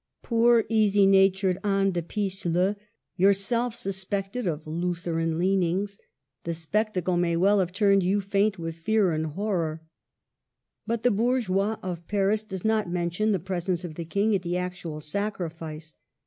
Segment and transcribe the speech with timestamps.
[0.23, 2.73] Poor, easy natured Anne de Pisse leu,
[3.17, 5.99] yourself suspected of Lutheran leanings,
[6.43, 9.83] the spectacle may well have turned you faint with fear and horror!
[10.87, 14.57] But the Bourgeois of Paris does not mention the presence of the King at the
[14.57, 15.93] actual sacrifice.